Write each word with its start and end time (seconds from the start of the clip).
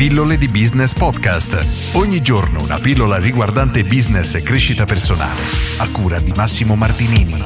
Pillole 0.00 0.38
di 0.38 0.48
Business 0.48 0.94
Podcast. 0.94 1.94
Ogni 1.94 2.22
giorno 2.22 2.62
una 2.62 2.78
pillola 2.78 3.18
riguardante 3.18 3.82
business 3.82 4.34
e 4.34 4.42
crescita 4.42 4.86
personale. 4.86 5.42
A 5.76 5.90
cura 5.90 6.18
di 6.20 6.32
Massimo 6.32 6.74
Martinini. 6.74 7.36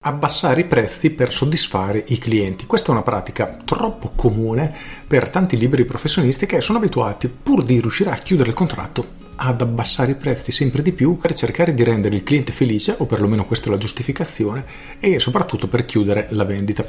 Abbassare 0.00 0.60
i 0.60 0.66
prezzi 0.66 1.08
per 1.08 1.32
soddisfare 1.32 2.04
i 2.08 2.18
clienti. 2.18 2.66
Questa 2.66 2.88
è 2.88 2.90
una 2.90 3.00
pratica 3.00 3.56
troppo 3.64 4.12
comune 4.14 4.76
per 5.06 5.30
tanti 5.30 5.56
liberi 5.56 5.86
professionisti 5.86 6.44
che 6.44 6.60
sono 6.60 6.76
abituati, 6.76 7.28
pur 7.28 7.64
di 7.64 7.80
riuscire 7.80 8.10
a 8.10 8.16
chiudere 8.16 8.50
il 8.50 8.54
contratto, 8.54 9.22
ad 9.36 9.62
abbassare 9.62 10.12
i 10.12 10.16
prezzi 10.16 10.52
sempre 10.52 10.82
di 10.82 10.92
più 10.92 11.16
per 11.16 11.32
cercare 11.32 11.72
di 11.72 11.82
rendere 11.82 12.14
il 12.14 12.22
cliente 12.22 12.52
felice, 12.52 12.94
o 12.98 13.06
perlomeno 13.06 13.46
questa 13.46 13.68
è 13.68 13.70
la 13.70 13.78
giustificazione, 13.78 14.66
e 15.00 15.18
soprattutto 15.18 15.66
per 15.66 15.86
chiudere 15.86 16.28
la 16.32 16.44
vendita. 16.44 16.84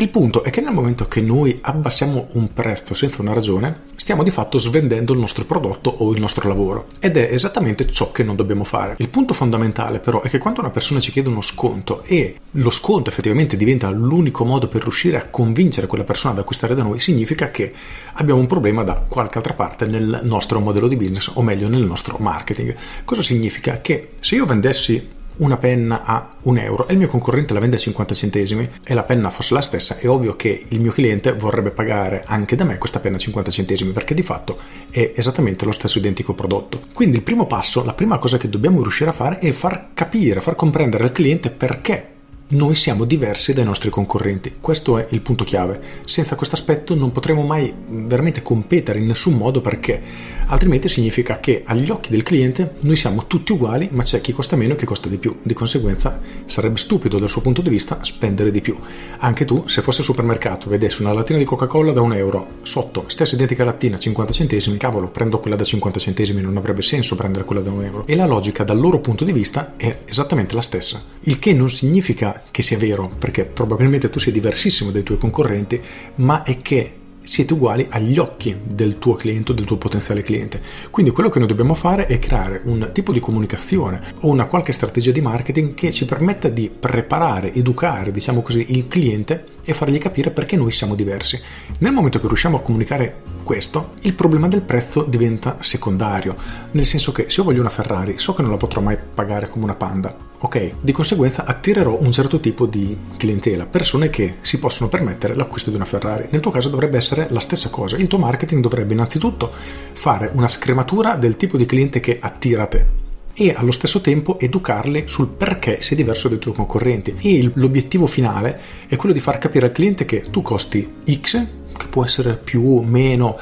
Il 0.00 0.08
punto 0.08 0.42
è 0.42 0.48
che 0.48 0.62
nel 0.62 0.72
momento 0.72 1.08
che 1.08 1.20
noi 1.20 1.58
abbassiamo 1.60 2.28
un 2.32 2.54
prezzo 2.54 2.94
senza 2.94 3.20
una 3.20 3.34
ragione, 3.34 3.82
stiamo 3.96 4.22
di 4.22 4.30
fatto 4.30 4.56
svendendo 4.56 5.12
il 5.12 5.18
nostro 5.18 5.44
prodotto 5.44 5.90
o 5.90 6.14
il 6.14 6.20
nostro 6.20 6.48
lavoro. 6.48 6.86
Ed 7.00 7.18
è 7.18 7.28
esattamente 7.30 7.86
ciò 7.92 8.10
che 8.10 8.24
non 8.24 8.34
dobbiamo 8.34 8.64
fare. 8.64 8.94
Il 8.96 9.10
punto 9.10 9.34
fondamentale 9.34 9.98
però 9.98 10.22
è 10.22 10.30
che 10.30 10.38
quando 10.38 10.60
una 10.60 10.70
persona 10.70 11.00
ci 11.00 11.10
chiede 11.10 11.28
uno 11.28 11.42
sconto 11.42 12.02
e 12.04 12.36
lo 12.52 12.70
sconto 12.70 13.10
effettivamente 13.10 13.58
diventa 13.58 13.90
l'unico 13.90 14.46
modo 14.46 14.68
per 14.68 14.80
riuscire 14.80 15.18
a 15.18 15.26
convincere 15.26 15.86
quella 15.86 16.04
persona 16.04 16.32
ad 16.32 16.38
acquistare 16.38 16.74
da 16.74 16.82
noi, 16.82 16.98
significa 16.98 17.50
che 17.50 17.70
abbiamo 18.14 18.40
un 18.40 18.46
problema 18.46 18.82
da 18.82 19.04
qualche 19.06 19.36
altra 19.36 19.52
parte 19.52 19.84
nel 19.84 20.20
nostro 20.22 20.60
modello 20.60 20.88
di 20.88 20.96
business 20.96 21.30
o 21.34 21.42
meglio 21.42 21.68
nel 21.68 21.84
nostro 21.84 22.16
marketing. 22.18 22.74
Cosa 23.04 23.22
significa? 23.22 23.82
Che 23.82 24.12
se 24.18 24.34
io 24.34 24.46
vendessi 24.46 25.18
una 25.40 25.56
penna 25.56 26.04
a 26.04 26.30
un 26.42 26.58
euro 26.58 26.86
e 26.88 26.92
il 26.92 26.98
mio 26.98 27.08
concorrente 27.08 27.52
la 27.52 27.60
vende 27.60 27.76
a 27.76 27.78
50 27.78 28.14
centesimi 28.14 28.68
e 28.84 28.94
la 28.94 29.02
penna 29.02 29.30
fosse 29.30 29.54
la 29.54 29.60
stessa, 29.60 29.98
è 29.98 30.08
ovvio 30.08 30.36
che 30.36 30.66
il 30.68 30.80
mio 30.80 30.92
cliente 30.92 31.32
vorrebbe 31.32 31.70
pagare 31.70 32.22
anche 32.26 32.56
da 32.56 32.64
me 32.64 32.78
questa 32.78 33.00
penna 33.00 33.16
a 33.16 33.20
50 33.20 33.50
centesimi 33.50 33.92
perché 33.92 34.14
di 34.14 34.22
fatto 34.22 34.58
è 34.90 35.12
esattamente 35.14 35.64
lo 35.64 35.72
stesso 35.72 35.98
identico 35.98 36.34
prodotto. 36.34 36.82
Quindi 36.92 37.16
il 37.16 37.22
primo 37.22 37.46
passo, 37.46 37.84
la 37.84 37.94
prima 37.94 38.18
cosa 38.18 38.38
che 38.38 38.48
dobbiamo 38.48 38.82
riuscire 38.82 39.10
a 39.10 39.14
fare 39.14 39.38
è 39.38 39.52
far 39.52 39.88
capire, 39.94 40.40
far 40.40 40.56
comprendere 40.56 41.04
al 41.04 41.12
cliente 41.12 41.50
perché 41.50 42.09
noi 42.52 42.74
siamo 42.74 43.04
diversi 43.04 43.52
dai 43.52 43.64
nostri 43.64 43.90
concorrenti. 43.90 44.56
Questo 44.60 44.98
è 44.98 45.06
il 45.10 45.20
punto 45.20 45.44
chiave. 45.44 45.80
Senza 46.04 46.34
questo 46.34 46.56
aspetto 46.56 46.96
non 46.96 47.12
potremo 47.12 47.42
mai 47.42 47.72
veramente 47.88 48.42
competere 48.42 48.98
in 48.98 49.06
nessun 49.06 49.34
modo 49.34 49.60
perché 49.60 50.00
altrimenti 50.46 50.88
significa 50.88 51.38
che 51.38 51.62
agli 51.64 51.90
occhi 51.90 52.10
del 52.10 52.24
cliente 52.24 52.74
noi 52.80 52.96
siamo 52.96 53.26
tutti 53.28 53.52
uguali, 53.52 53.88
ma 53.92 54.02
c'è 54.02 54.20
chi 54.20 54.32
costa 54.32 54.56
meno 54.56 54.72
e 54.72 54.76
chi 54.76 54.84
costa 54.84 55.08
di 55.08 55.18
più. 55.18 55.38
Di 55.42 55.54
conseguenza 55.54 56.18
sarebbe 56.44 56.78
stupido 56.78 57.18
dal 57.18 57.28
suo 57.28 57.40
punto 57.40 57.62
di 57.62 57.68
vista 57.68 57.98
spendere 58.02 58.50
di 58.50 58.60
più. 58.60 58.76
Anche 59.18 59.44
tu, 59.44 59.68
se 59.68 59.80
fosse 59.80 60.00
al 60.00 60.06
supermercato, 60.06 60.68
vedessi 60.68 61.02
una 61.02 61.12
lattina 61.12 61.38
di 61.38 61.44
Coca-Cola 61.44 61.92
da 61.92 62.00
un 62.00 62.14
euro, 62.14 62.58
sotto, 62.62 63.04
stessa 63.06 63.36
identica 63.36 63.64
lattina, 63.64 63.96
50 63.96 64.32
centesimi, 64.32 64.76
cavolo, 64.76 65.08
prendo 65.08 65.38
quella 65.38 65.56
da 65.56 65.62
50 65.62 66.00
centesimi, 66.00 66.40
non 66.40 66.56
avrebbe 66.56 66.82
senso 66.82 67.14
prendere 67.14 67.44
quella 67.44 67.62
da 67.62 67.70
un 67.70 67.84
euro. 67.84 68.06
E 68.08 68.16
la 68.16 68.26
logica 68.26 68.64
dal 68.64 68.80
loro 68.80 68.98
punto 68.98 69.22
di 69.22 69.32
vista 69.32 69.74
è 69.76 70.00
esattamente 70.04 70.56
la 70.56 70.62
stessa. 70.62 71.00
Il 71.20 71.38
che 71.38 71.52
non 71.52 71.70
significa 71.70 72.39
che 72.50 72.62
sia 72.62 72.78
vero, 72.78 73.10
perché 73.18 73.44
probabilmente 73.44 74.10
tu 74.10 74.18
sei 74.18 74.32
diversissimo 74.32 74.90
dai 74.90 75.02
tuoi 75.02 75.18
concorrenti, 75.18 75.80
ma 76.16 76.42
è 76.42 76.56
che 76.58 76.94
siete 77.22 77.52
uguali 77.52 77.86
agli 77.90 78.18
occhi 78.18 78.56
del 78.62 78.98
tuo 78.98 79.14
cliente 79.14 79.52
o 79.52 79.54
del 79.54 79.64
tuo 79.64 79.76
potenziale 79.76 80.22
cliente. 80.22 80.60
Quindi 80.90 81.12
quello 81.12 81.28
che 81.28 81.38
noi 81.38 81.48
dobbiamo 81.48 81.74
fare 81.74 82.06
è 82.06 82.18
creare 82.18 82.62
un 82.64 82.90
tipo 82.92 83.12
di 83.12 83.20
comunicazione 83.20 84.00
o 84.22 84.28
una 84.28 84.46
qualche 84.46 84.72
strategia 84.72 85.12
di 85.12 85.20
marketing 85.20 85.74
che 85.74 85.92
ci 85.92 86.06
permetta 86.06 86.48
di 86.48 86.70
preparare, 86.70 87.52
educare, 87.52 88.10
diciamo 88.10 88.42
così, 88.42 88.66
il 88.70 88.88
cliente 88.88 89.44
e 89.62 89.74
fargli 89.74 89.98
capire 89.98 90.30
perché 90.30 90.56
noi 90.56 90.72
siamo 90.72 90.94
diversi. 90.94 91.40
Nel 91.78 91.92
momento 91.92 92.18
che 92.18 92.26
riusciamo 92.26 92.56
a 92.56 92.62
comunicare 92.62 93.22
questo, 93.44 93.92
il 94.02 94.14
problema 94.14 94.48
del 94.48 94.62
prezzo 94.62 95.02
diventa 95.02 95.58
secondario, 95.60 96.34
nel 96.72 96.86
senso 96.86 97.12
che 97.12 97.26
se 97.28 97.40
io 97.40 97.46
voglio 97.46 97.60
una 97.60 97.68
Ferrari 97.68 98.18
so 98.18 98.32
che 98.32 98.42
non 98.42 98.50
la 98.50 98.56
potrò 98.56 98.80
mai 98.80 98.96
pagare 99.14 99.48
come 99.48 99.64
una 99.64 99.74
Panda, 99.74 100.29
ok? 100.40 100.74
Di 100.80 100.92
conseguenza 100.92 101.44
attirerò 101.44 101.98
un 102.00 102.12
certo 102.12 102.40
tipo 102.40 102.66
di 102.66 102.96
clientela, 103.16 103.66
persone 103.66 104.10
che 104.10 104.36
si 104.40 104.58
possono 104.58 104.88
permettere 104.88 105.34
l'acquisto 105.34 105.70
di 105.70 105.76
una 105.76 105.84
Ferrari. 105.84 106.28
Nel 106.30 106.40
tuo 106.40 106.50
caso 106.50 106.68
dovrebbe 106.68 106.96
essere 106.96 107.26
la 107.30 107.40
stessa 107.40 107.68
cosa, 107.68 107.96
il 107.96 108.06
tuo 108.06 108.18
marketing 108.18 108.62
dovrebbe 108.62 108.94
innanzitutto 108.94 109.52
fare 109.92 110.30
una 110.34 110.48
scrematura 110.48 111.16
del 111.16 111.36
tipo 111.36 111.56
di 111.56 111.66
cliente 111.66 112.00
che 112.00 112.18
attira 112.20 112.66
te 112.66 113.08
e 113.32 113.54
allo 113.56 113.70
stesso 113.70 114.00
tempo 114.00 114.38
educarli 114.38 115.04
sul 115.06 115.28
perché 115.28 115.80
sei 115.80 115.96
diverso 115.96 116.28
dai 116.28 116.38
tuoi 116.38 116.54
concorrenti. 116.54 117.16
E 117.20 117.50
l'obiettivo 117.54 118.06
finale 118.06 118.58
è 118.86 118.96
quello 118.96 119.14
di 119.14 119.20
far 119.20 119.38
capire 119.38 119.66
al 119.66 119.72
cliente 119.72 120.04
che 120.04 120.26
tu 120.30 120.42
costi 120.42 120.96
X 121.10 121.46
che 121.80 121.86
può 121.86 122.04
essere 122.04 122.36
più 122.36 122.76
o 122.76 122.82
meno 122.82 123.38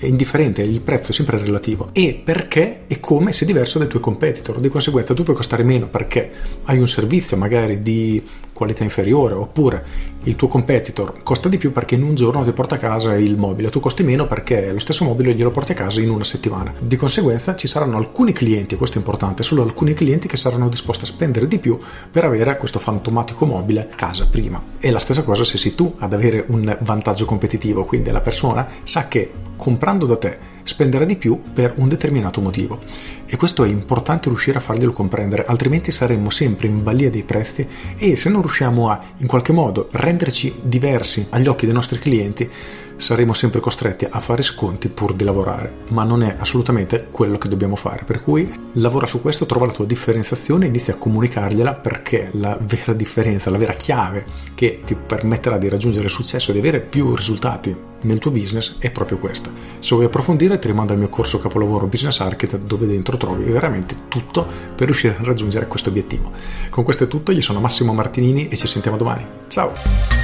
indifferente, 0.00 0.62
il 0.62 0.80
prezzo 0.80 1.10
è 1.10 1.14
sempre 1.14 1.36
relativo, 1.36 1.90
e 1.92 2.18
perché 2.24 2.84
e 2.86 3.00
come 3.00 3.32
sei 3.32 3.46
diverso 3.46 3.78
dai 3.78 3.88
tuoi 3.88 4.00
competitor. 4.00 4.60
Di 4.60 4.70
conseguenza 4.70 5.12
tu 5.12 5.22
puoi 5.22 5.36
costare 5.36 5.62
meno 5.62 5.88
perché 5.88 6.30
hai 6.64 6.78
un 6.78 6.88
servizio 6.88 7.36
magari 7.36 7.80
di 7.80 8.22
qualità 8.52 8.82
inferiore, 8.82 9.34
oppure 9.34 9.84
il 10.24 10.36
tuo 10.36 10.48
competitor 10.48 11.22
costa 11.22 11.48
di 11.48 11.58
più 11.58 11.72
perché 11.72 11.94
in 11.94 12.02
un 12.02 12.14
giorno 12.14 12.44
ti 12.44 12.52
porta 12.52 12.76
a 12.76 12.78
casa 12.78 13.16
il 13.16 13.36
mobile, 13.36 13.70
tu 13.70 13.80
costi 13.80 14.02
meno 14.02 14.26
perché 14.26 14.70
lo 14.72 14.78
stesso 14.78 15.04
mobile 15.04 15.34
glielo 15.34 15.50
porti 15.50 15.72
a 15.72 15.74
casa 15.74 16.00
in 16.00 16.10
una 16.10 16.24
settimana. 16.24 16.72
Di 16.78 16.96
conseguenza 16.96 17.56
ci 17.56 17.66
saranno 17.66 17.96
alcuni 17.96 18.32
clienti, 18.32 18.76
questo 18.76 18.96
è 18.96 19.00
importante, 19.00 19.42
solo 19.42 19.62
alcuni 19.62 19.94
clienti 19.94 20.28
che 20.28 20.36
saranno 20.36 20.68
disposti 20.68 21.04
a 21.04 21.06
spendere 21.06 21.48
di 21.48 21.58
più 21.58 21.78
per 22.10 22.24
avere 22.24 22.56
questo 22.56 22.78
fantomatico 22.78 23.46
mobile 23.46 23.88
a 23.90 23.94
casa 23.94 24.26
prima. 24.30 24.62
E 24.78 24.90
la 24.90 24.98
stessa 24.98 25.22
cosa 25.22 25.44
se 25.44 25.58
sei 25.58 25.74
tu 25.74 25.94
ad 25.98 26.12
avere 26.12 26.44
un 26.48 26.76
vantaggio 26.80 27.24
competitivo, 27.24 27.84
quindi 27.84 28.10
la 28.10 28.20
persona 28.20 28.68
sa 28.84 29.08
che 29.08 29.30
comprando 29.62 30.06
da 30.06 30.16
te 30.16 30.36
spenderà 30.64 31.04
di 31.04 31.14
più 31.14 31.40
per 31.52 31.74
un 31.76 31.86
determinato 31.86 32.40
motivo. 32.40 32.80
E 33.26 33.36
questo 33.36 33.62
è 33.62 33.68
importante 33.68 34.28
riuscire 34.28 34.58
a 34.58 34.60
farglielo 34.60 34.92
comprendere, 34.92 35.44
altrimenti 35.44 35.92
saremmo 35.92 36.30
sempre 36.30 36.66
in 36.66 36.82
balia 36.82 37.10
dei 37.10 37.22
prezzi 37.22 37.64
e 37.96 38.16
se 38.16 38.28
non 38.28 38.40
riusciamo 38.40 38.90
a 38.90 38.98
in 39.18 39.28
qualche 39.28 39.52
modo 39.52 39.86
renderci 39.92 40.52
diversi 40.62 41.28
agli 41.30 41.46
occhi 41.46 41.66
dei 41.66 41.74
nostri 41.74 42.00
clienti, 42.00 42.50
saremo 42.96 43.32
sempre 43.32 43.60
costretti 43.60 44.06
a 44.08 44.20
fare 44.20 44.42
sconti 44.42 44.88
pur 44.88 45.14
di 45.14 45.24
lavorare, 45.24 45.78
ma 45.88 46.04
non 46.04 46.22
è 46.22 46.36
assolutamente 46.38 47.08
quello 47.10 47.38
che 47.38 47.48
dobbiamo 47.48 47.76
fare. 47.76 48.04
Per 48.04 48.22
cui 48.22 48.50
lavora 48.74 49.06
su 49.06 49.20
questo, 49.20 49.46
trova 49.46 49.66
la 49.66 49.72
tua 49.72 49.86
differenziazione, 49.86 50.66
inizia 50.66 50.94
a 50.94 50.98
comunicargliela 50.98 51.74
perché 51.74 52.30
la 52.32 52.58
vera 52.60 52.92
differenza, 52.92 53.50
la 53.50 53.58
vera 53.58 53.74
chiave 53.74 54.24
che 54.54 54.80
ti 54.84 54.94
permetterà 54.94 55.58
di 55.58 55.68
raggiungere 55.68 56.04
il 56.04 56.10
successo 56.10 56.50
e 56.50 56.54
di 56.54 56.60
avere 56.60 56.80
più 56.80 57.14
risultati 57.14 57.90
nel 58.02 58.18
tuo 58.18 58.30
business 58.30 58.78
è 58.78 58.90
proprio 58.90 59.18
questa. 59.18 59.50
Se 59.78 59.94
vuoi 59.94 60.06
approfondire 60.06 60.58
ti 60.58 60.66
rimando 60.66 60.92
al 60.92 60.98
mio 60.98 61.08
corso 61.08 61.38
capolavoro 61.38 61.86
Business 61.86 62.20
Architect 62.20 62.64
dove 62.64 62.86
dentro 62.86 63.16
trovi 63.16 63.44
veramente 63.50 63.96
tutto 64.08 64.46
per 64.74 64.86
riuscire 64.86 65.16
a 65.18 65.24
raggiungere 65.24 65.66
questo 65.66 65.90
obiettivo. 65.90 66.30
Con 66.70 66.84
questo 66.84 67.04
è 67.04 67.08
tutto, 67.08 67.32
io 67.32 67.40
sono 67.40 67.60
Massimo 67.60 67.92
Martinini 67.92 68.48
e 68.48 68.56
ci 68.56 68.66
sentiamo 68.66 68.96
domani. 68.96 69.24
Ciao! 69.48 70.21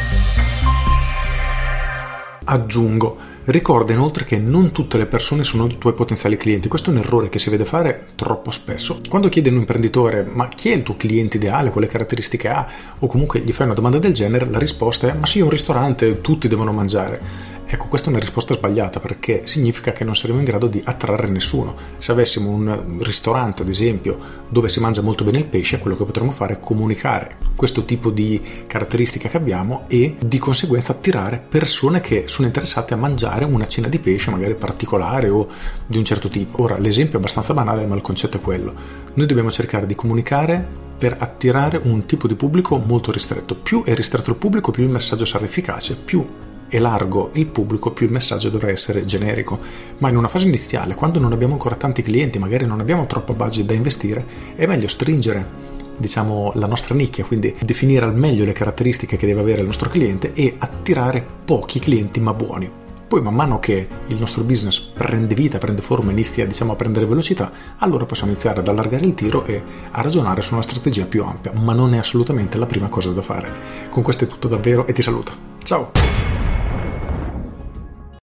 Aggiungo, 2.49 3.19
ricorda 3.53 3.93
inoltre 3.93 4.25
che 4.25 4.39
non 4.39 4.73
tutte 4.73 4.99
le 4.99 5.07
persone 5.07 5.43
sono 5.43 5.67
i 5.67 5.79
tuoi 5.79 5.95
potenziali 5.95 6.37
clienti, 6.37 6.69
questo 6.69 6.91
è 6.91 6.93
un 6.93 6.99
errore 6.99 7.29
che 7.29 7.39
si 7.39 7.49
vede 7.51 7.65
fare 7.65 8.09
troppo 8.15 8.51
spesso. 8.51 8.99
Quando 9.09 9.29
chiedi 9.29 9.49
a 9.49 9.53
un 9.53 9.59
imprenditore 9.59 10.23
ma 10.23 10.49
chi 10.49 10.71
è 10.71 10.75
il 10.75 10.83
tuo 10.83 10.97
cliente 10.97 11.39
ideale, 11.39 11.71
quale 11.71 11.87
caratteristiche 11.87 12.49
ha, 12.49 12.67
o 12.99 13.07
comunque 13.07 13.41
gli 13.41 13.53
fai 13.53 13.67
una 13.67 13.75
domanda 13.75 13.99
del 13.99 14.13
genere, 14.13 14.49
la 14.51 14.59
risposta 14.59 15.09
è 15.09 15.15
ma 15.15 15.27
sì, 15.27 15.39
è 15.39 15.43
un 15.43 15.51
ristorante, 15.51 16.21
tutti 16.21 16.49
devono 16.49 16.73
mangiare. 16.73 17.57
Ecco, 17.71 17.89
questa 17.89 18.09
è 18.09 18.11
una 18.11 18.21
risposta 18.21 18.55
sbagliata 18.55 18.99
perché 18.99 19.43
significa 19.45 19.93
che 19.93 20.03
non 20.03 20.17
saremo 20.17 20.39
in 20.39 20.47
grado 20.47 20.69
di 20.69 20.81
attrarre 20.83 21.29
nessuno. 21.29 21.77
Se 21.99 22.11
avessimo 22.11 22.49
un 22.49 22.99
ristorante, 23.03 23.61
ad 23.61 23.69
esempio, 23.69 24.19
dove 24.49 24.71
si 24.71 24.81
mangia 24.81 25.03
molto 25.03 25.23
bene 25.23 25.37
il 25.37 25.45
pesce, 25.45 25.79
quello 25.79 25.95
che 25.95 26.05
potremmo 26.05 26.31
fare 26.31 26.55
è 26.55 26.61
comunicare 26.61 27.37
questo 27.55 27.85
tipo 27.85 28.11
di 28.11 28.41
caratteristica 28.67 29.29
che 29.29 29.37
abbiamo 29.37 29.85
e 29.89 30.17
di 30.19 30.39
conseguenza 30.39 30.93
attirare 30.93 31.45
persone 31.47 32.01
che 32.01 32.25
sono 32.27 32.47
interessate 32.47 32.95
a 32.95 32.97
mangiare 32.97 33.38
una 33.45 33.67
cena 33.67 33.89
di 33.89 33.99
pesce 33.99 34.31
magari 34.31 34.55
particolare 34.55 35.29
o 35.29 35.49
di 35.87 35.97
un 35.97 36.05
certo 36.05 36.29
tipo. 36.29 36.63
Ora, 36.63 36.79
l'esempio 36.79 37.15
è 37.15 37.21
abbastanza 37.21 37.55
banale, 37.55 37.87
ma 37.87 37.95
il 37.95 38.03
concetto 38.03 38.37
è 38.37 38.41
quello. 38.41 38.75
Noi 39.15 39.27
dobbiamo 39.27 39.51
cercare 39.51 39.87
di 39.87 39.95
comunicare 39.95 40.87
per 40.99 41.17
attirare 41.19 41.81
un 41.83 42.07
tipo 42.07 42.27
di 42.27 42.35
pubblico 42.35 42.77
molto 42.79 43.13
ristretto. 43.13 43.55
Più 43.55 43.85
è 43.85 43.95
ristretto 43.95 44.31
il 44.31 44.37
pubblico, 44.37 44.71
più 44.71 44.83
il 44.83 44.91
messaggio 44.91 45.25
sarà 45.25 45.45
efficace, 45.45 45.95
più 45.97 46.27
è 46.69 46.79
largo 46.79 47.31
il 47.35 47.47
pubblico, 47.47 47.93
più 47.93 48.07
il 48.07 48.13
messaggio 48.13 48.51
dovrà 48.51 48.71
essere 48.71 49.05
generico. 49.05 49.59
Ma 49.99 50.09
in 50.09 50.17
una 50.17 50.29
fase 50.29 50.49
iniziale, 50.49 50.95
quando 50.95 51.19
non 51.19 51.33
abbiamo 51.33 51.55
ancora 51.55 51.77
tanti 51.77 52.03
clienti, 52.03 52.39
magari 52.39 52.67
non 52.67 52.81
abbiamo 52.81 53.07
troppo 53.07 53.35
budget 53.35 53.67
da 53.67 53.75
investire, 53.75 54.27
è 54.55 54.67
meglio 54.67 54.89
stringere 54.89 55.67
diciamo 55.99 56.53
la 56.55 56.67
nostra 56.67 56.95
nicchia, 56.95 57.25
quindi 57.25 57.55
definire 57.61 58.05
al 58.05 58.15
meglio 58.15 58.45
le 58.45 58.53
caratteristiche 58.53 59.17
che 59.17 59.27
deve 59.27 59.41
avere 59.41 59.61
il 59.61 59.67
nostro 59.67 59.91
cliente 59.91 60.33
e 60.33 60.55
attirare 60.59 61.25
pochi 61.45 61.81
clienti 61.81 62.21
ma 62.21 62.33
buoni. 62.33 62.78
Poi 63.09 63.23
man 63.23 63.35
mano 63.35 63.59
che 63.59 63.89
il 64.09 64.19
nostro 64.19 64.43
business 64.43 64.79
prende 64.79 65.35
vita, 65.35 65.57
prende 65.57 65.81
forma, 65.81 66.11
inizia 66.11 66.47
diciamo, 66.47 66.73
a 66.73 66.77
prendere 66.77 67.07
velocità, 67.07 67.51
allora 67.79 68.05
possiamo 68.05 68.33
iniziare 68.33 68.61
ad 68.61 68.69
allargare 68.69 69.07
il 69.07 69.15
tiro 69.15 69.47
e 69.47 69.63
a 69.91 70.03
ragionare 70.03 70.43
su 70.43 70.53
una 70.53 70.63
strategia 70.63 71.07
più 71.07 71.25
ampia, 71.25 71.53
ma 71.53 71.73
non 71.73 71.95
è 71.95 71.97
assolutamente 71.99 72.59
la 72.59 72.67
prima 72.67 72.89
cosa 72.89 73.11
da 73.13 73.23
fare. 73.23 73.51
Con 73.89 74.03
questo 74.03 74.25
è 74.25 74.27
tutto 74.27 74.47
davvero 74.47 74.87
e 74.87 74.93
ti 74.93 75.01
saluto. 75.01 75.33
Ciao! 75.63 76.18